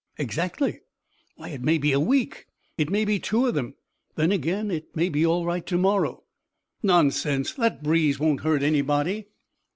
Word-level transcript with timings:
"Exactly." 0.17 0.79
"Why, 1.35 1.49
it 1.49 1.61
may 1.61 1.77
be 1.77 1.91
a 1.91 1.99
week!" 1.99 2.47
"It 2.75 2.89
may 2.89 3.05
be 3.05 3.19
two 3.19 3.45
of 3.45 3.53
them; 3.53 3.75
then, 4.15 4.31
again, 4.31 4.71
it 4.71 4.95
may 4.95 5.09
be 5.09 5.23
all 5.23 5.45
right 5.45 5.63
to 5.67 5.77
morrow." 5.77 6.23
"Nonsense! 6.81 7.53
That 7.53 7.83
breeze 7.83 8.17
won't 8.19 8.41
hurt 8.41 8.63
anybody." 8.63 9.27